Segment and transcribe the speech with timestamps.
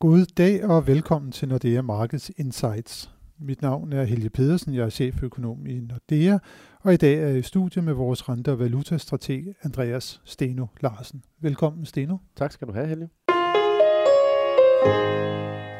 [0.00, 3.10] God dag og velkommen til Nordea Markets Insights.
[3.38, 6.38] Mit navn er Helge Pedersen, jeg er cheføkonom i Nordea,
[6.80, 11.22] og i dag er jeg i studie med vores rente- og valutastrateg Andreas Steno Larsen.
[11.40, 12.16] Velkommen Steno.
[12.36, 13.08] Tak skal du have, Helge.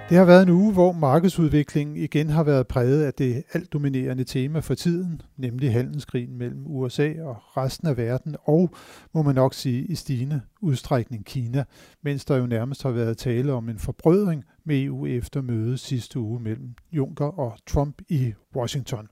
[0.09, 4.25] Det har været en uge, hvor markedsudviklingen igen har været præget af det alt dominerende
[4.25, 8.71] tema for tiden, nemlig handelskrigen mellem USA og resten af verden, og
[9.15, 11.65] må man nok sige i stigende udstrækning Kina,
[12.03, 16.19] mens der jo nærmest har været tale om en forbrødring med EU efter mødet sidste
[16.19, 19.09] uge mellem Juncker og Trump i Washington.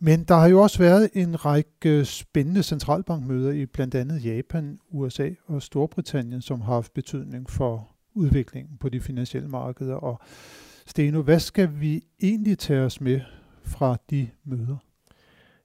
[0.00, 5.30] Men der har jo også været en række spændende centralbankmøder i blandt andet Japan, USA
[5.46, 9.94] og Storbritannien, som har haft betydning for udviklingen på de finansielle markeder.
[9.94, 10.20] Og
[10.86, 13.20] Steno, hvad skal vi egentlig tage os med
[13.62, 14.76] fra de møder?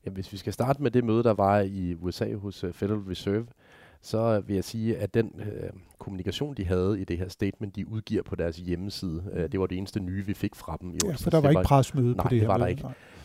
[0.05, 2.99] Jamen, hvis vi skal starte med det møde, der var i USA hos øh, Federal
[2.99, 3.47] Reserve,
[4.01, 7.87] så vil jeg sige, at den øh, kommunikation, de havde i det her statement, de
[7.87, 10.97] udgiver på deres hjemmeside, øh, det var det eneste nye, vi fik fra dem i
[11.05, 11.09] år.
[11.09, 12.65] Ja, for der var ikke presmøde på det her det var møde.
[12.65, 12.67] der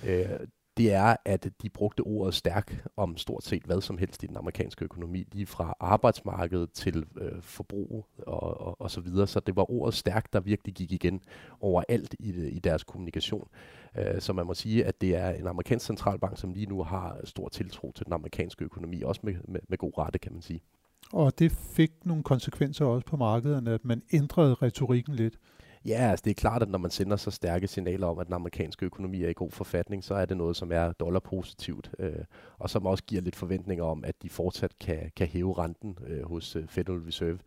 [0.07, 0.33] ikke.
[0.33, 4.27] Øh, det er, at de brugte ordet stærk om stort set hvad som helst i
[4.27, 9.27] den amerikanske økonomi, lige fra arbejdsmarkedet til øh, forbrug og, og, og så videre.
[9.27, 11.20] Så det var ordet stærk, der virkelig gik igen
[11.61, 13.48] overalt i, i deres kommunikation.
[13.98, 17.20] Øh, så man må sige, at det er en amerikansk centralbank, som lige nu har
[17.25, 20.61] stor tiltro til den amerikanske økonomi, også med, med, med god rette, kan man sige.
[21.12, 25.39] Og det fik nogle konsekvenser også på markederne, at man ændrede retorikken lidt.
[25.87, 28.35] Ja, altså det er klart, at når man sender så stærke signaler om, at den
[28.35, 32.25] amerikanske økonomi er i god forfatning, så er det noget, som er dollarpositivt, øh,
[32.59, 36.25] og som også giver lidt forventninger om, at de fortsat kan, kan hæve renten øh,
[36.29, 37.39] hos øh, Federal Reserve.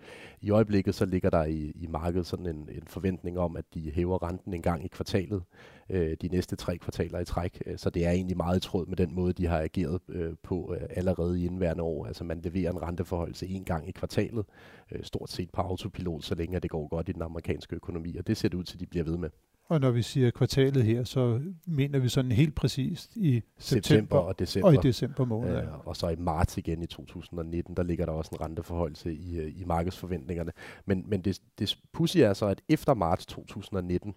[0.42, 3.92] I øjeblikket så ligger der i, i markedet sådan en, en forventning om, at de
[3.92, 5.44] hæver renten en gang i kvartalet,
[5.90, 7.62] øh, de næste tre kvartaler i træk.
[7.66, 10.34] Øh, så det er egentlig meget i tråd med den måde, de har ageret øh,
[10.44, 12.06] på øh, allerede i indværende år.
[12.06, 14.46] Altså man leverer en renteforholdelse en gang i kvartalet,
[14.92, 18.28] øh, stort set på autopilot, så længe det går godt i den amerikanske økonomi, og
[18.28, 19.30] det ser det ud til, at de bliver ved med.
[19.70, 24.18] Og når vi siger kvartalet her, så mener vi sådan helt præcist i september, september
[24.18, 24.68] og december.
[24.68, 25.54] Og i december måned.
[25.54, 25.62] Ja.
[25.62, 29.38] Øh, og så i marts igen i 2019, der ligger der også en renteforholdelse i,
[29.40, 30.52] øh, i markedsforventningerne.
[30.86, 34.16] Men, men det, det pudsige er så, at efter marts 2019,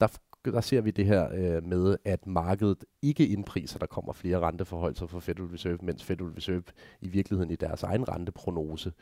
[0.00, 0.06] der
[0.52, 5.06] der ser vi det her øh, med, at markedet ikke indpriser, der kommer flere renteforholdelser
[5.06, 6.62] for Federal Reserve, mens Federal Reserve
[7.00, 8.92] i virkeligheden i deres egen renteprognose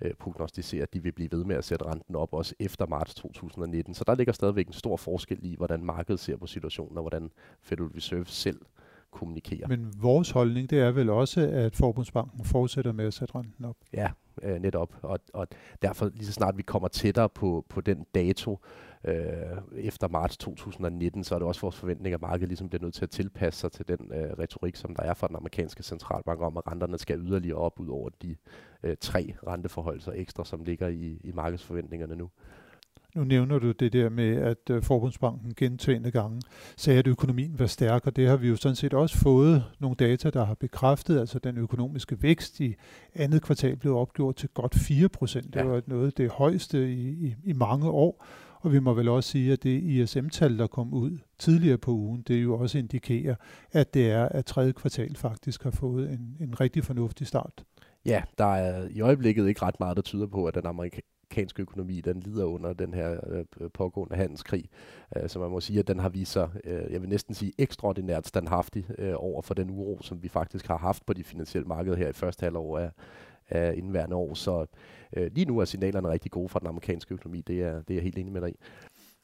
[0.00, 3.14] øh, prognostiserer, at de vil blive ved med at sætte renten op også efter marts
[3.14, 3.94] 2019.
[3.94, 7.30] Så der ligger stadigvæk en stor forskel i, hvordan markedet ser på situationen, og hvordan
[7.60, 8.60] Federal Reserve selv
[9.14, 9.68] kommunikerer.
[9.68, 13.76] Men vores holdning, det er vel også, at Forbundsbanken fortsætter med at sætte renten op?
[13.92, 14.10] Ja,
[14.42, 14.94] øh, netop.
[15.02, 15.46] Og, og
[15.82, 18.58] derfor lige så snart vi kommer tættere på, på den dato,
[19.04, 22.94] øh, efter marts 2019, så er det også vores forventning, at markedet ligesom bliver nødt
[22.94, 26.40] til at tilpasse sig til den øh, retorik, som der er fra den amerikanske centralbank
[26.40, 28.36] om, at renterne skal yderligere op ud over de
[28.82, 32.30] øh, tre renteforholdelser ekstra, som ligger i, i markedsforventningerne nu.
[33.14, 36.42] Nu nævner du det der med, at øh, Forbundsbanken gentagende gange
[36.76, 39.96] sagde, at økonomien var stærk, og det har vi jo sådan set også fået nogle
[39.96, 42.74] data, der har bekræftet, altså den økonomiske vækst i
[43.14, 45.54] andet kvartal blev opgjort til godt 4 procent.
[45.54, 45.64] Det ja.
[45.64, 48.24] var noget det højeste i, i, i mange år,
[48.64, 52.22] og vi må vel også sige, at det ISM-tal, der kom ud tidligere på ugen,
[52.22, 53.34] det jo også indikerer,
[53.72, 57.64] at det er, at tredje kvartal faktisk har fået en, en rigtig fornuftig start.
[58.06, 62.00] Ja, der er i øjeblikket ikke ret meget, der tyder på, at den amerikanske økonomi
[62.00, 64.64] den lider under den her øh, pågående handelskrig.
[65.16, 67.52] Øh, så man må sige, at den har vist sig, øh, jeg vil næsten sige,
[67.58, 71.68] ekstraordinært standhaftig øh, over for den uro, som vi faktisk har haft på de finansielle
[71.68, 72.90] markeder her i første halvår af,
[73.48, 74.34] af indværende år.
[74.34, 74.66] Så
[75.16, 77.40] øh, lige nu er signalerne rigtig gode fra den amerikanske økonomi.
[77.40, 78.56] Det er, det er jeg helt enig med dig i.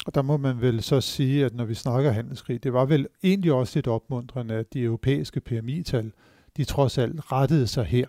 [0.07, 3.07] Og der må man vel så sige, at når vi snakker handelskrig, det var vel
[3.23, 6.13] egentlig også lidt opmuntrende, at de europæiske PMI-tal,
[6.57, 8.07] de trods alt rettede sig her,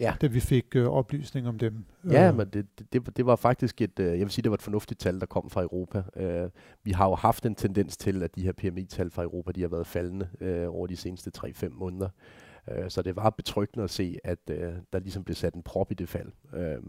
[0.00, 0.14] ja.
[0.20, 1.84] da vi fik øh, oplysning om dem.
[2.10, 2.36] Ja, øh.
[2.36, 5.00] men det, det, det var faktisk et, øh, jeg vil sige, det var et fornuftigt
[5.00, 6.02] tal, der kom fra Europa.
[6.16, 6.50] Øh,
[6.84, 9.68] vi har jo haft en tendens til, at de her PMI-tal fra Europa, de har
[9.68, 12.08] været faldende øh, over de seneste 3-5 måneder.
[12.70, 15.90] Øh, så det var betryggende at se, at øh, der ligesom blev sat en prop
[15.92, 16.32] i det fald.
[16.54, 16.82] Øh,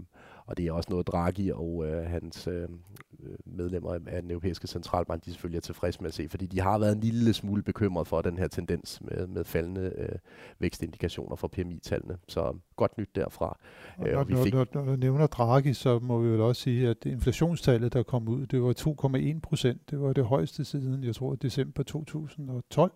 [0.46, 2.70] og det er også noget, Draghi og øh, hans øh,
[3.60, 6.80] medlemmer af den europæiske centralbank, de selvfølgelig er tilfredse med at se, fordi de har
[6.80, 10.10] været en lille smule bekymret for den her tendens med, med faldende øh,
[10.60, 12.18] vækstindikationer for PMI-tallene.
[12.28, 13.58] Så godt nyt derfra.
[13.98, 14.54] Og øh, når, vi fik...
[14.54, 18.28] når, når, du nævner Draghi, så må vi vel også sige, at inflationstallet, der kom
[18.28, 18.74] ud, det var
[19.34, 19.92] 2,1 procent.
[19.92, 22.92] Det var det højeste siden, jeg tror, december 2012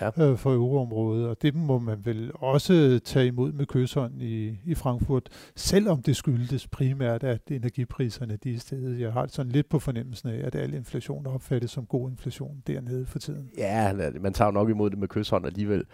[0.00, 0.30] ja.
[0.30, 1.28] øh, for euroområdet.
[1.28, 6.16] Og det må man vel også tage imod med kysshånd i, i Frankfurt, selvom det
[6.16, 9.00] skyldtes primært, at energipriserne de er stedet.
[9.00, 12.62] Jeg har sådan lidt på fornemmelsen, fornemmelsen af, at al inflation opfattes som god inflation
[12.66, 13.50] dernede for tiden.
[13.58, 15.84] Ja, man tager nok imod det med kysshånd alligevel.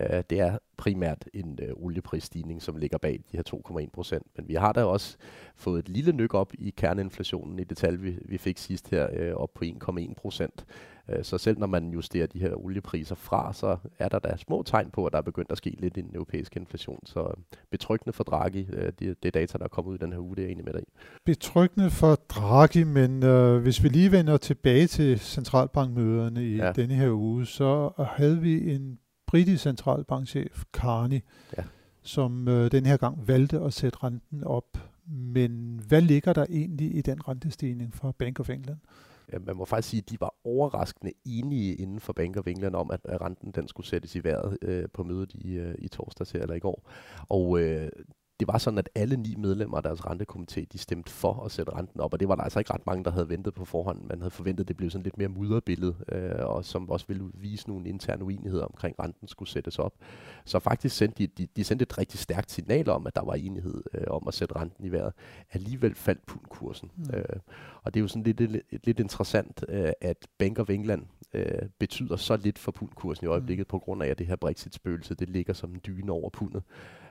[0.00, 4.26] Øh, det er primært en øh, olieprisstigning, som ligger bag de her 2,1 procent.
[4.36, 5.16] Men vi har da også
[5.56, 9.08] fået et lille nyk op i kerneinflationen i det tal, vi, vi fik sidst her,
[9.12, 10.64] øh, op på 1,1 procent.
[11.10, 14.62] Øh, så selv når man justerer de her oliepriser fra, så er der da små
[14.62, 17.06] tegn på, at der er begyndt at ske lidt i den europæiske inflation.
[17.06, 17.34] Så
[17.70, 20.36] betryggende for Draghi, øh, det, det data, der er kommet ud i den her uge,
[20.36, 20.82] det er enig med dig
[21.24, 26.72] Betryggende for Draghi, men øh, hvis vi lige vender tilbage til centralbankmøderne i ja.
[26.72, 31.20] denne her uge, så havde vi en britisk centralbankchef, Carney,
[31.58, 31.62] ja.
[32.02, 34.78] som øh, den her gang valgte at sætte renten op.
[35.06, 38.78] Men hvad ligger der egentlig i den rentestigning fra Bank of England?
[39.32, 42.74] Øh, man må faktisk sige, at de var overraskende enige inden for Bank of England
[42.74, 46.34] om, at renten den skulle sættes i vejret øh, på mødet i, øh, i torsdags
[46.34, 46.90] eller i går.
[47.28, 47.88] Og øh,
[48.40, 51.72] det var sådan, at alle ni medlemmer af deres rentekomité, de stemte for at sætte
[51.72, 54.04] renten op, og det var der altså ikke ret mange, der havde ventet på forhånd.
[54.04, 57.30] Man havde forventet, at det blev sådan lidt mere mudderbillede, øh, og som også ville
[57.34, 59.92] vise nogle interne uenigheder omkring, renten skulle sættes op.
[60.44, 63.34] Så faktisk sendte de, de, de sendte et rigtig stærkt signal om, at der var
[63.34, 65.12] enighed øh, om at sætte renten i vejret.
[65.52, 66.90] Alligevel faldt pundkursen.
[66.96, 67.14] Mm.
[67.14, 67.24] Øh,
[67.82, 71.02] og det er jo sådan lidt, lidt, lidt interessant, øh, at Bank of England
[71.32, 73.68] øh, betyder så lidt for pundkursen i øjeblikket, mm.
[73.68, 76.62] på grund af, at det her Brexit-spøgelse, det ligger som en dyne over pundet.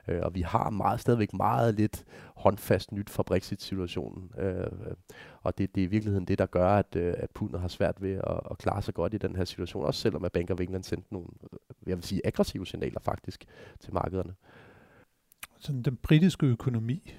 [0.08, 2.04] Øh, og vi har meget, stadigvæk meget lidt
[2.36, 4.30] håndfast nyt fra Brexit-situationen.
[4.38, 4.66] Øh,
[5.42, 8.02] og det, det er i virkeligheden det, der gør, at, øh, at pundet har svært
[8.02, 9.84] ved at, at klare sig godt i den her situation.
[9.84, 11.28] Også selvom at Bank of England sendte nogle,
[11.86, 13.44] jeg vil sige, aggressive signaler faktisk
[13.80, 14.34] til markederne.
[15.58, 17.14] Sådan den britiske økonomi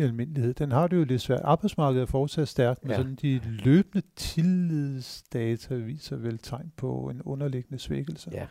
[0.00, 1.40] i almindelighed, den har det jo lidt svært.
[1.44, 2.96] Arbejdsmarkedet er fortsat stærkt, men ja.
[2.96, 8.30] sådan de løbende tillidsdata viser vel tegn på en underliggende svækkelse.
[8.32, 8.46] Ja,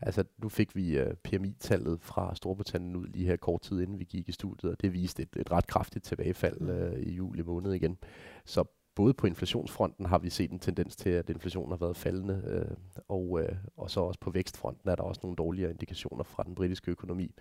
[0.00, 4.04] Altså, nu fik vi uh, PMI-tallet fra Storbritannien ud lige her kort tid inden vi
[4.04, 7.72] gik i studiet, og det viste et, et ret kraftigt tilbagefald uh, i juli måned
[7.72, 7.98] igen.
[8.44, 8.64] Så
[8.94, 12.76] både på inflationsfronten har vi set en tendens til, at inflationen har været faldende, uh,
[13.08, 16.54] og, uh, og så også på vækstfronten er der også nogle dårligere indikationer fra den
[16.54, 17.34] britiske økonomi.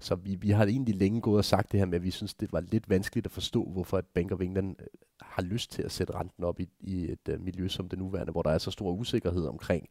[0.00, 2.34] Så vi, vi har egentlig længe gået og sagt det her med, at vi synes,
[2.34, 4.76] det var lidt vanskeligt at forstå, hvorfor et Bank of England
[5.20, 8.32] har lyst til at sætte renten op i, i et uh, miljø som det nuværende,
[8.32, 9.88] hvor der er så stor usikkerhed omkring,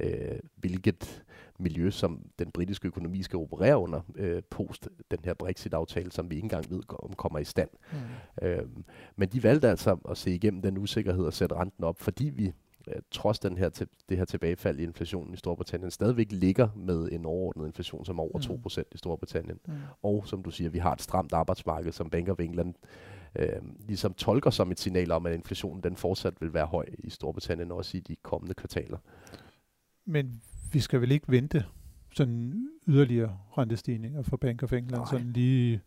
[0.00, 1.24] øh, hvilket
[1.58, 6.34] miljø, som den britiske økonomi skal operere under øh, post den her Brexit-aftale, som vi
[6.34, 7.70] ikke engang ved, om kommer i stand.
[7.92, 8.46] Mm.
[8.46, 8.66] Øh,
[9.16, 12.46] men de valgte altså at se igennem den usikkerhed og sætte renten op, fordi vi
[12.46, 12.52] øh,
[13.10, 17.26] trods den her til, det her tilbagefald i inflationen i Storbritannien, stadigvæk ligger med en
[17.26, 18.62] overordnet inflation, som er over mm.
[18.66, 19.58] 2% i Storbritannien.
[19.66, 19.74] Mm.
[20.02, 22.74] Og som du siger, vi har et stramt arbejdsmarked, som Bank of England
[23.36, 23.48] øh,
[23.88, 27.72] ligesom tolker som et signal om, at inflationen den fortsat vil være høj i Storbritannien,
[27.72, 28.98] også i de kommende kvartaler.
[30.04, 30.42] Men
[30.72, 31.64] vi skal vel ikke vente
[32.14, 35.10] sådan yderligere rentestigninger for Bank of England, Nej.
[35.10, 35.80] sådan lige,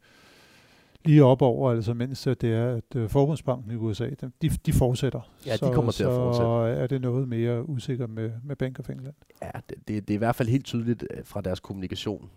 [1.06, 4.10] lige op over, altså mens det er, at uh, Forbundsbanken i USA,
[4.42, 5.32] de, de fortsætter.
[5.46, 6.46] Ja, så, de kommer til at fortsætte.
[6.46, 9.16] Så er det noget mere usikker med, med Bank of England.
[9.42, 12.30] Ja, det, det, det er i hvert fald helt tydeligt øh, fra deres kommunikation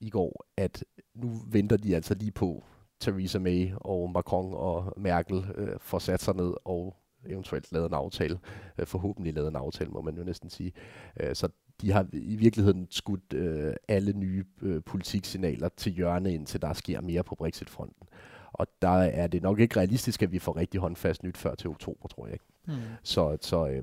[0.00, 0.84] i går, at
[1.14, 2.64] nu venter de altså lige på,
[3.00, 7.94] Theresa May og Macron og Merkel øh, får sat sig ned og eventuelt lavet en
[7.94, 8.38] aftale.
[8.78, 10.72] Øh, forhåbentlig lavet en aftale, må man jo næsten sige.
[11.20, 11.48] Øh, så
[11.80, 17.00] de har i virkeligheden skudt øh, alle nye øh, politiksignaler til hjørne, indtil der sker
[17.00, 18.06] mere på Brexit-fronten.
[18.52, 21.70] Og der er det nok ikke realistisk, at vi får rigtig håndfast nyt før til
[21.70, 22.44] oktober, tror jeg ikke.
[22.66, 22.74] Mm.
[23.02, 23.82] Så, så øh,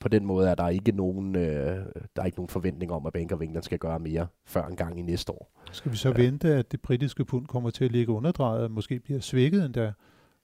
[0.00, 1.86] på den måde er der ikke nogen, øh,
[2.16, 4.76] der er ikke nogen forventning om, at Bank of England skal gøre mere før en
[4.76, 5.52] gang i næste år.
[5.72, 6.22] Skal vi så ja.
[6.22, 9.92] vente, at det britiske pund kommer til at ligge underdrejet, og måske bliver svækket endda?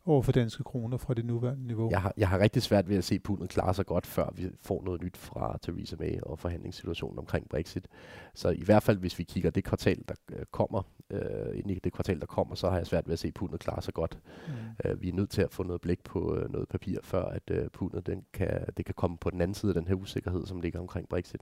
[0.08, 1.90] Over for danske kroner fra det nuværende niveau?
[1.90, 4.50] Jeg har, jeg har rigtig svært ved at se pundet klare sig godt, før vi
[4.62, 7.88] får noget nyt fra Theresa May og forhandlingssituationen omkring Brexit.
[8.34, 11.78] Så i hvert fald, hvis vi kigger det kvartal, der øh, kommer, øh, ind i
[11.84, 14.18] det kvartal, der kommer, så har jeg svært ved at se pundet klare sig godt.
[14.48, 14.52] Mm.
[14.84, 17.50] Øh, vi er nødt til at få noget blik på øh, noget papir, før at
[17.50, 20.46] øh, pundet den kan, det kan komme på den anden side af den her usikkerhed,
[20.46, 21.40] som ligger omkring Brexit.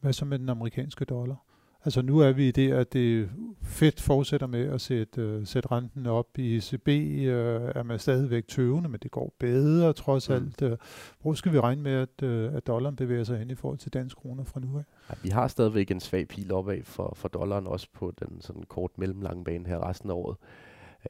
[0.00, 1.44] Hvad så med den amerikanske dollar?
[1.84, 3.30] Altså nu er vi i det, at det
[3.62, 6.38] fedt fortsætter med at sætte, uh, sætte renten op.
[6.38, 6.94] I ECB uh,
[7.74, 10.34] er man stadigvæk tøvende, men det går bedre trods mm.
[10.34, 10.62] alt.
[10.62, 10.72] Uh,
[11.22, 13.92] hvor skal vi regne med, at, uh, at dollaren bevæger sig hen i forhold til
[13.92, 14.82] dansk kroner fra nu af?
[15.10, 18.62] Ja, vi har stadigvæk en svag pil opad for, for dollaren, også på den sådan
[18.62, 20.36] kort mellemlange bane her resten af året.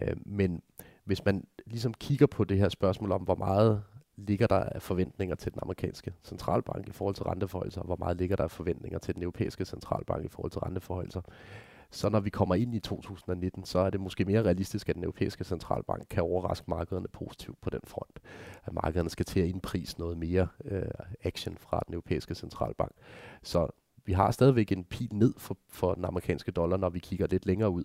[0.00, 0.62] Uh, men
[1.04, 3.82] hvis man ligesom kigger på det her spørgsmål om, hvor meget
[4.16, 8.16] ligger der af forventninger til den amerikanske centralbank i forhold til renteforholdelser, og hvor meget
[8.16, 11.20] ligger der af forventninger til den europæiske centralbank i forhold til renteforholdelser.
[11.90, 15.04] Så når vi kommer ind i 2019, så er det måske mere realistisk, at den
[15.04, 18.20] europæiske centralbank kan overraske markederne positivt på den front.
[18.64, 20.82] At markederne skal til at indprise noget mere øh,
[21.25, 22.92] action fra den europæiske centralbank.
[23.42, 23.68] Så
[24.04, 27.46] vi har stadigvæk en pil ned for, for den amerikanske dollar, når vi kigger lidt
[27.46, 27.85] længere ud.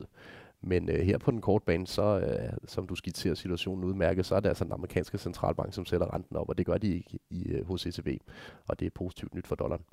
[0.63, 4.35] Men øh, her på den korte bane, så øh, som du skitserer situationen udmærket, så
[4.35, 7.19] er det altså den amerikanske centralbank, som sætter renten op, og det gør de ikke
[7.29, 8.07] i, øh, hos ECB,
[8.67, 9.83] og det er positivt nyt for dollaren.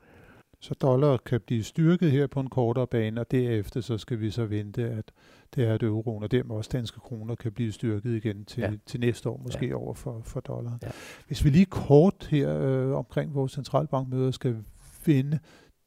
[0.60, 4.30] Så dollar kan blive styrket her på en kortere bane, og derefter så skal vi
[4.30, 5.12] så vente, at
[5.54, 8.72] det er, at euroen og dermed også danske kroner kan blive styrket igen til, ja.
[8.86, 9.74] til næste år, måske ja.
[9.74, 10.78] over for, for dollar.
[10.82, 10.88] Ja.
[11.26, 14.56] Hvis vi lige kort her øh, omkring vores centralbankmøder skal
[15.06, 15.38] vende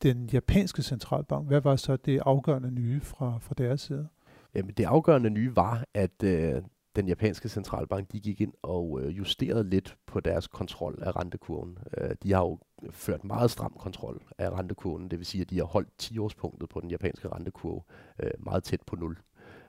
[0.04, 4.08] den japanske centralbank, hvad var så det afgørende nye fra, fra deres side?
[4.56, 6.62] Jamen, det afgørende nye var, at øh,
[6.96, 11.78] den japanske centralbank de gik ind og øh, justerede lidt på deres kontrol af rentekurven.
[11.98, 15.58] Øh, de har jo ført meget stram kontrol af rentekurven, det vil sige, at de
[15.58, 17.82] har holdt 10-årspunktet på den japanske rentekurve
[18.24, 19.18] øh, meget tæt på 0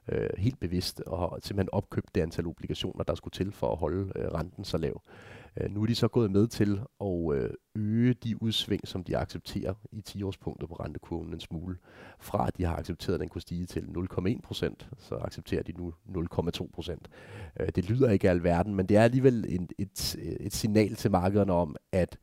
[0.09, 3.79] øh, helt bevidst og har simpelthen opkøbt det antal obligationer, der skulle til for at
[3.79, 5.03] holde øh, renten så lav.
[5.57, 9.17] Øh, nu er de så gået med til at øh, øge de udsving, som de
[9.17, 11.77] accepterer i 10-årspunkter på rentekurven en smule.
[12.19, 15.73] Fra at de har accepteret, at den kunne stige til 0,1 procent, så accepterer de
[15.73, 17.09] nu 0,2 procent.
[17.61, 21.53] Øh, det lyder ikke alverden, men det er alligevel et, et, et signal til markederne
[21.53, 22.19] om, at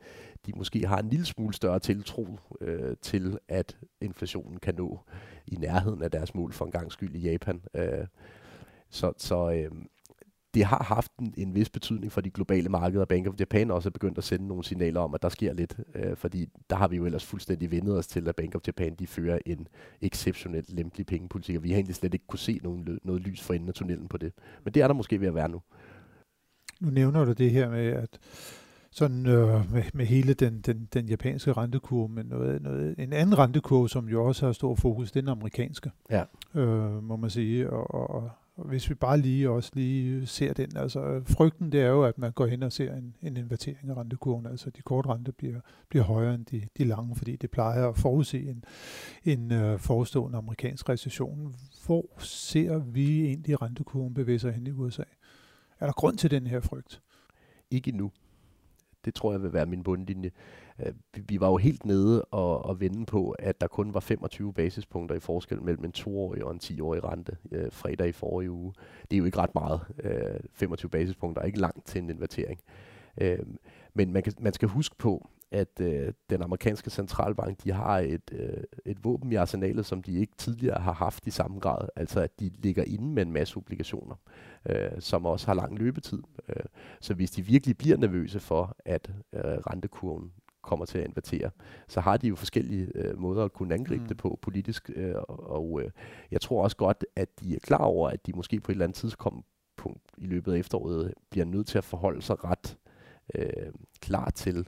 [0.46, 2.28] de måske har en lille smule større tiltro
[2.62, 5.00] øh, til, at inflationen kan nå
[5.48, 7.62] i nærheden af deres mål for en gang skyld i Japan.
[7.76, 8.08] Øh,
[8.90, 9.72] så så øh,
[10.54, 13.06] det har haft en, en vis betydning for de globale markeder.
[13.06, 15.80] Bank of Japan også er begyndt at sende nogle signaler om, at der sker lidt,
[15.96, 18.96] øh, fordi der har vi jo ellers fuldstændig vendet os til, at Bank of Japan
[18.96, 19.68] de fører en
[20.02, 23.54] exceptionelt lempelig pengepolitik, og vi har egentlig slet ikke kunne se nogen, noget lys for
[23.54, 24.34] enden af tunnelen på det.
[24.64, 25.62] Men det er der måske ved at være nu.
[26.82, 28.20] Nu nævner du det her med, at
[28.92, 33.38] sådan øh, med, med hele den, den, den japanske rentekurve, men noget, noget, en anden
[33.38, 36.24] rentekurve, som jo også har stor fokus, den amerikanske, ja.
[36.56, 37.70] øh, må man sige.
[37.70, 38.30] Og, og
[38.66, 42.04] hvis vi bare lige også lige øh, ser den, altså øh, frygten det er jo,
[42.04, 45.32] at man går hen og ser en, en invertering af rentekurven, altså de korte renter
[45.32, 48.64] bliver, bliver højere end de, de lange, fordi det plejer at forudse en,
[49.24, 51.56] en uh, forestående amerikansk recession.
[51.86, 55.04] Hvor ser vi egentlig rentekurven bevæge sig hen i USA?
[55.80, 57.02] Er der grund til den her frygt?
[57.72, 58.12] Ikke nu.
[59.06, 60.32] Det tror jeg vil være min bundlinje.
[60.86, 60.94] Øh,
[61.30, 65.16] vi var jo helt nede og, og vende på, at der kun var 25 basispunkter
[65.16, 68.74] i forskel mellem en toårig og en 10-årig rente øh, fredag i forrige uge.
[69.12, 69.82] Det er jo ikke ret meget.
[70.04, 72.60] Øh, 25 basispunkter er ikke langt til en invertering.
[73.22, 73.40] Øh,
[73.94, 78.32] men man, kan, man skal huske på, at øh, den amerikanske centralbank, de har et,
[78.32, 81.90] øh, et våben i arsenalet, som de ikke tidligere har haft i samme grad.
[81.96, 84.16] Altså at de ligger inde med en masse obligationer,
[84.70, 86.24] øh, som også har lang løbetid.
[86.50, 86.64] Øh,
[87.02, 90.32] så hvis de virkelig bliver nervøse for, at øh, rentekurven
[90.70, 91.50] kommer til at invertere,
[91.88, 94.08] så har de jo forskellige øh, måder at kunne angribe mm.
[94.08, 94.90] det på politisk.
[94.96, 95.92] Øh, og øh,
[96.32, 98.86] jeg tror også godt, at de er klar over, at de måske på et eller
[98.86, 99.46] andet tidspunkt
[100.18, 102.78] i løbet af efteråret bliver nødt til at forholde sig ret
[103.36, 104.68] øh, klar til,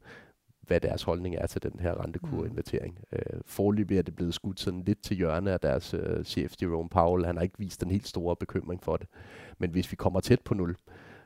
[0.62, 3.00] hvad deres holdning er til den her rentekurve-invertering.
[3.12, 3.17] Mm.
[3.17, 6.89] Øh, forløbig er det blevet skudt sådan lidt til hjørne af deres øh, chef, Jerome
[6.89, 7.25] Powell.
[7.25, 9.08] Han har ikke vist den helt store bekymring for det.
[9.58, 10.75] Men hvis vi kommer tæt på nul,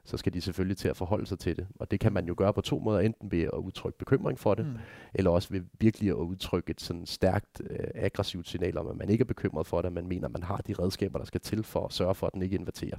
[0.06, 1.68] så skal de selvfølgelig til at forholde sig til det.
[1.80, 4.54] Og det kan man jo gøre på to måder, enten ved at udtrykke bekymring for
[4.54, 4.74] det, mm.
[5.14, 9.10] eller også ved virkelig at udtrykke et sådan stærkt øh, aggressivt signal om, at man
[9.10, 11.64] ikke er bekymret for det, man mener, at man har de redskaber, der skal til
[11.64, 12.98] for at sørge for, at den ikke inverterer.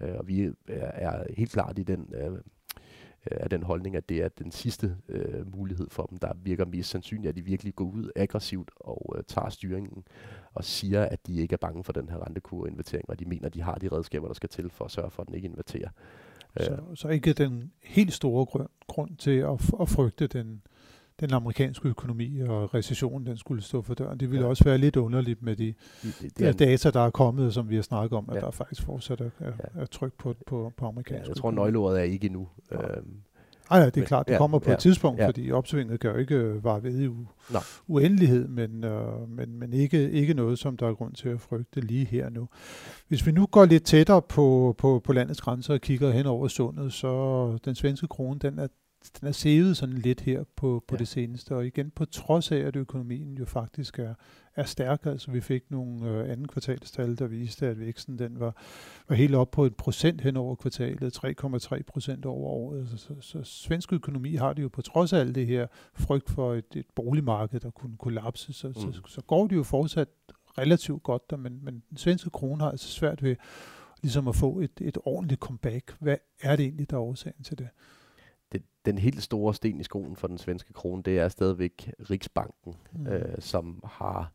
[0.00, 2.38] Øh, og vi er, er helt klart i den øh,
[3.26, 6.90] af den holdning, at det er den sidste øh, mulighed for dem, der virker mest
[6.90, 10.04] sandsynligt, at de virkelig går ud aggressivt og øh, tager styringen
[10.54, 13.54] og siger, at de ikke er bange for den her rentekurve-invertering, og de mener, at
[13.54, 15.88] de har de redskaber, der skal til for at sørge for, at den ikke inverterer.
[16.60, 20.62] Så, så ikke den helt store grund, grund til at, at frygte den,
[21.20, 24.20] den amerikanske økonomi og recessionen, den skulle stå for døren.
[24.20, 24.48] Det ville ja.
[24.48, 27.74] også være lidt underligt med de det, det er data, der er kommet, som vi
[27.74, 28.40] har snakket om, at ja.
[28.40, 31.98] der faktisk fortsat er, er, er tryk på, på, på amerikansk ja, Jeg tror, nøgleordet
[32.00, 32.48] er ikke endnu.
[32.72, 32.96] Ja.
[32.96, 33.16] Øhm,
[33.72, 35.26] ej, ja, det er klart, det ja, kommer på ja, et tidspunkt, ja.
[35.26, 40.10] fordi opsvinget jo ikke øh, vare ved i u- uendelighed, men, øh, men, men ikke,
[40.10, 42.48] ikke noget, som der er grund til at frygte lige her nu.
[43.08, 46.48] Hvis vi nu går lidt tættere på, på, på landets grænser og kigger hen over
[46.48, 48.66] sundet, så den svenske krone, den er
[49.20, 50.98] den er sævet sådan lidt her på, på ja.
[50.98, 54.14] det seneste, og igen på trods af, at økonomien jo faktisk er,
[54.56, 55.06] er stærk.
[55.06, 58.56] Altså vi fik nogle øh, anden kvartalstal, der viste, at væksten den var,
[59.08, 62.80] var helt op på et procent hen over kvartalet, 3,3 procent over året.
[62.80, 65.66] Altså, så, så, så svensk økonomi har det jo på trods af alt det her
[65.94, 68.74] frygt for et, et boligmarked, der kunne kollapse, så, mm.
[68.74, 70.08] så, så går det jo fortsat
[70.58, 73.36] relativt godt der, men, men den svenske krone har altså svært ved
[74.02, 75.96] ligesom at få et, et ordentligt comeback.
[76.00, 77.68] Hvad er det egentlig, der er årsagen til det?
[78.52, 82.74] Det, den helt store sten i skoen for den svenske krone, det er stadigvæk Riksbanken,
[82.92, 83.06] mm.
[83.06, 84.32] øh, som har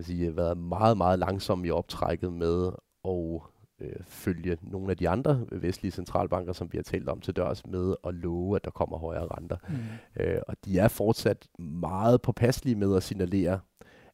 [0.00, 2.72] sige, været meget, meget langsom i optrækket med
[3.04, 3.40] at
[3.80, 7.66] øh, følge nogle af de andre vestlige centralbanker, som vi har talt om til dørs,
[7.66, 9.56] med at love, at der kommer højere renter.
[9.68, 9.74] Mm.
[10.22, 13.60] Øh, og de er fortsat meget påpasselige med at signalere,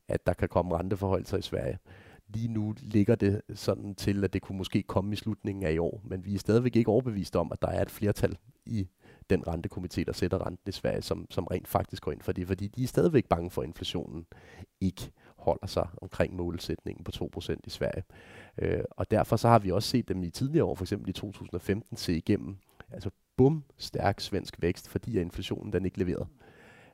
[0.08, 1.78] at der kan komme renteforholdelser i Sverige.
[2.28, 5.78] lige nu ligger det sådan til, at det kunne måske komme i slutningen af i
[5.78, 8.88] år, men vi er stadigvæk ikke overbevist om, at der er et flertal i
[9.30, 12.46] den rentekomité, der sætter renten i Sverige, som, som rent faktisk går ind for det,
[12.46, 14.26] fordi de er stadigvæk bange for, at inflationen
[14.80, 18.02] ikke holder sig omkring målsætningen på 2% i Sverige.
[18.58, 21.12] Øh, og derfor så har vi også set dem i tidligere år, for eksempel i
[21.12, 22.56] 2015, se igennem
[22.92, 26.26] altså bum, stærk svensk vækst, fordi at inflationen den ikke leverede.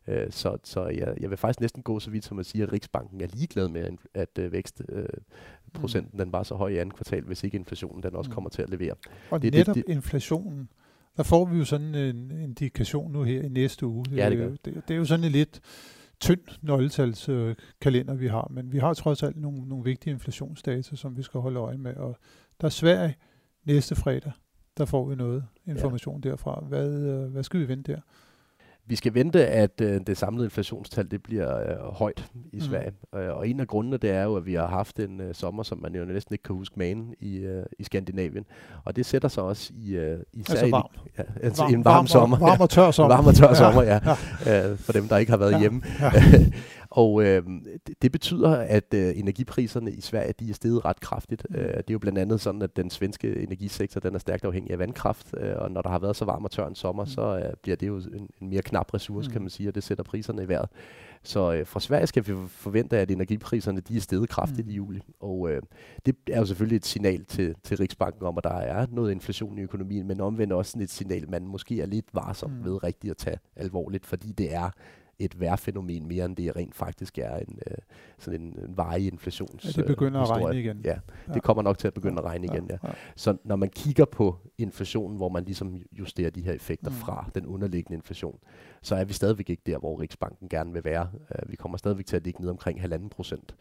[0.08, 2.72] Øh, så så jeg, jeg vil faktisk næsten gå så vidt som at sige, at
[2.72, 6.18] Riksbanken er ligeglad med, at øh, vækstprocenten mm.
[6.18, 8.34] den var så høj i anden kvartal, hvis ikke inflationen den også mm.
[8.34, 8.94] kommer til at levere.
[9.30, 10.68] Og det, netop det, det, inflationen,
[11.16, 14.04] der får vi jo sådan en indikation nu her i næste uge.
[14.12, 14.48] Ja, det, gør.
[14.48, 15.60] det, det er jo sådan en lidt
[16.20, 21.22] tynd nøgletalskalender, vi har, men vi har trods alt nogle, nogle vigtige inflationsdata, som vi
[21.22, 22.18] skal holde øje med, og
[22.60, 23.16] der er Sverige
[23.64, 24.32] næste fredag,
[24.78, 26.30] der får vi noget information ja.
[26.30, 26.64] derfra.
[26.68, 28.00] Hvad, øh, hvad skal vi vente der?
[28.88, 32.60] Vi skal vente, at øh, det samlede inflationstal det bliver øh, højt i mm.
[32.60, 32.92] Sverige.
[33.12, 33.18] Mm.
[33.18, 35.62] Øh, og en af grundene, det er jo, at vi har haft en øh, sommer,
[35.62, 38.44] som man jo næsten ikke kan huske magen i, øh, i Skandinavien.
[38.84, 39.96] Og det sætter sig også i...
[39.96, 40.90] Øh, især altså varm.
[41.06, 42.38] I, ja, altså varm, en varm, varm sommer.
[42.38, 43.16] Varm og tør sommer.
[43.16, 43.98] varm og tør sommer, ja.
[44.46, 44.70] ja.
[44.70, 45.60] Øh, for dem, der ikke har været ja.
[45.60, 45.82] hjemme.
[46.00, 46.10] Ja.
[46.96, 47.42] Og øh,
[47.86, 51.46] det, det betyder, at øh, energipriserne i Sverige de er steget ret kraftigt.
[51.50, 51.56] Mm.
[51.56, 54.72] Øh, det er jo blandt andet sådan, at den svenske energisektor den er stærkt afhængig
[54.72, 57.10] af vandkraft, øh, og når der har været så varm og tør en sommer, mm.
[57.10, 59.32] så øh, bliver det jo en, en mere knap ressource, mm.
[59.32, 60.68] kan man sige, og det sætter priserne i vejret.
[61.22, 64.72] Så øh, fra Sverige skal vi forvente, at energipriserne de er steget kraftigt mm.
[64.72, 65.00] i juli.
[65.20, 65.62] Og øh,
[66.06, 69.58] det er jo selvfølgelig et signal til, til Riksbanken om, at der er noget inflation
[69.58, 72.64] i økonomien, men omvendt også et signal, man måske er lidt varsom mm.
[72.64, 74.70] ved rigtigt at tage alvorligt, fordi det er
[75.18, 77.76] et værfænomen mere, end det rent faktisk er en, øh,
[78.18, 80.80] sådan en, en varig inflations ja, det begynder at regne igen.
[80.84, 81.40] Ja, det ja.
[81.40, 82.18] kommer nok til at begynde ja.
[82.18, 82.76] at regne igen, ja.
[82.84, 82.88] ja.
[83.16, 86.96] Så når man kigger på inflationen, hvor man ligesom justerer de her effekter mm.
[86.96, 88.38] fra den underliggende inflation,
[88.82, 91.08] så er vi stadigvæk ikke der, hvor Riksbanken gerne vil være.
[91.14, 93.54] Uh, vi kommer stadigvæk til at ligge ned omkring halvanden procent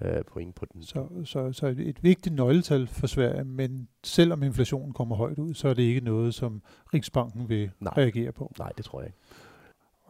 [0.00, 0.82] uh, point på den.
[0.82, 5.68] Så, så, så et vigtigt nøgletal for Sverige, men selvom inflationen kommer højt ud, så
[5.68, 6.62] er det ikke noget, som
[6.94, 7.94] Riksbanken vil Nej.
[7.96, 8.52] reagere på.
[8.58, 9.18] Nej, det tror jeg ikke.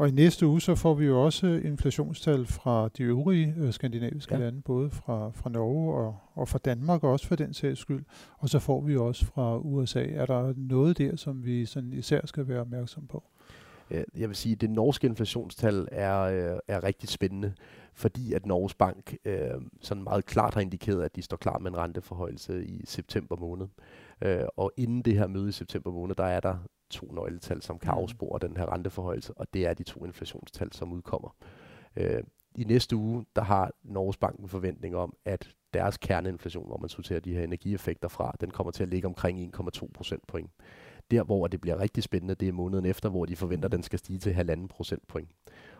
[0.00, 4.34] Og i næste uge, så får vi jo også inflationstal fra de øvrige øh, skandinaviske
[4.34, 4.40] ja.
[4.40, 8.04] lande, både fra, fra Norge og, og fra Danmark også for den sags skyld.
[8.38, 10.04] Og så får vi også fra USA.
[10.04, 13.24] Er der noget der, som vi sådan især skal være opmærksom på?
[13.90, 17.54] Jeg vil sige, at det norske inflationstal er, øh, er rigtig spændende,
[17.94, 19.50] fordi at Norges Bank øh,
[19.80, 23.66] sådan meget klart har indikeret, at de står klar med en renteforhøjelse i september måned.
[24.22, 26.56] Øh, og inden det her møde i september måned, der er der
[26.90, 27.98] to nøgletal, som kan mm.
[27.98, 31.36] afspore den her renteforhøjelse, og det er de to inflationstal, som udkommer.
[31.96, 32.22] Øh,
[32.56, 36.88] I næste uge, der har Norges Bank en forventning om, at deres kerneinflation, hvor man
[36.88, 40.50] sorterer de her energieffekter fra, den kommer til at ligge omkring 1,2 procentpoint.
[41.10, 43.82] Der, hvor det bliver rigtig spændende, det er måneden efter, hvor de forventer, at den
[43.82, 45.30] skal stige til 1,5 procentpoint.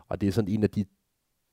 [0.08, 0.84] Og det er sådan en af de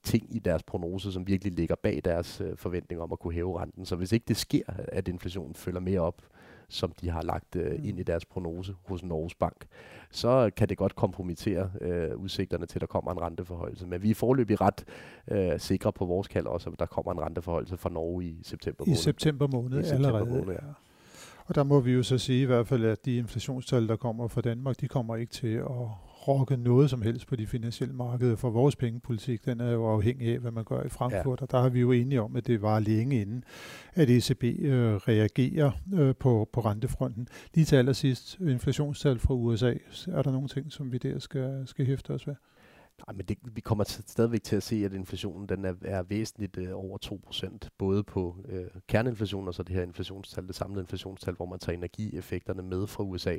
[0.04, 3.62] ting i deres prognose, som virkelig ligger bag deres øh, forventning om at kunne hæve
[3.62, 3.86] renten.
[3.86, 6.22] Så hvis ikke det sker, at inflationen følger mere op,
[6.70, 7.86] som de har lagt øh, mm.
[7.86, 9.68] ind i deres prognose hos Norges Bank,
[10.12, 13.88] så kan det godt kompromittere øh, udsigterne til, at der kommer en renteforholdelse.
[13.88, 14.86] Men vi er forløbig ret
[15.32, 18.86] øh, sikre på vores kald også, at der kommer en renteforholdelse fra Norge i september
[18.86, 19.00] måned.
[19.00, 20.40] I september måned I september allerede.
[20.40, 20.60] Måned, ja.
[21.48, 24.28] Og der må vi jo så sige i hvert fald, at de inflationstal, der kommer
[24.28, 25.68] fra Danmark, de kommer ikke til at
[26.28, 30.34] rokke noget som helst på de finansielle markeder, for vores pengepolitik, den er jo afhængig
[30.34, 31.44] af, hvad man gør i Frankfurt, ja.
[31.44, 33.44] og der har vi jo enige om, at det var længe inden,
[33.94, 37.28] at ECB øh, reagerer øh, på, på rentefronten.
[37.54, 39.74] Lige til allersidst, inflationstal fra USA,
[40.08, 42.36] er der nogle ting, som vi der skal, skal hæfte os ved?
[43.08, 46.04] Nej, men det, vi kommer til, stadigvæk til at se, at inflationen den er, er
[46.04, 46.98] væsentligt øh, over
[47.64, 51.60] 2%, både på øh, kerneinflation og så det her inflationstal, det samlede inflationstal, hvor man
[51.60, 53.38] tager energieffekterne med fra USA.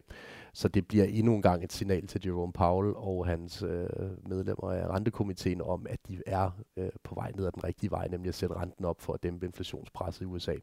[0.52, 3.88] Så det bliver endnu en gang et signal til Jerome Powell og hans øh,
[4.28, 8.08] medlemmer af rentekomiteen om, at de er øh, på vej ned ad den rigtige vej,
[8.08, 10.54] nemlig at sætte renten op for at dæmpe inflationspresset i USA.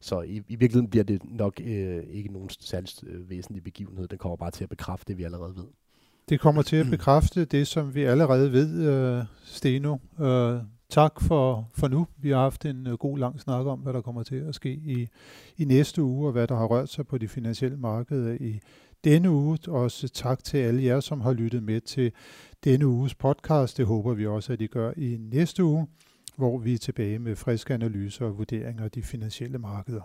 [0.00, 4.08] Så i, i virkeligheden bliver det nok øh, ikke nogen særlig øh, væsentlig begivenhed.
[4.08, 5.83] Den kommer bare til at bekræfte det, vi allerede ved.
[6.28, 9.96] Det kommer til at bekræfte det, som vi allerede ved, uh, Steno.
[10.18, 12.06] Uh, tak for, for nu.
[12.18, 14.72] Vi har haft en uh, god lang snak om, hvad der kommer til at ske
[14.72, 15.08] i,
[15.56, 18.60] i næste uge, og hvad der har rørt sig på de finansielle markeder i
[19.04, 19.58] denne uge.
[19.68, 22.12] Også tak til alle jer, som har lyttet med til
[22.64, 23.76] denne uges podcast.
[23.76, 25.86] Det håber vi også, at I gør i næste uge,
[26.36, 30.02] hvor vi er tilbage med friske analyser og vurderinger af de finansielle markeder.